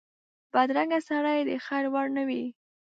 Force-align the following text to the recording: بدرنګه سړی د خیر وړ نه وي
بدرنګه 0.53 0.99
سړی 1.09 1.39
د 1.45 1.49
خیر 1.65 1.85
وړ 1.93 2.07
نه 2.17 2.23
وي 2.27 2.43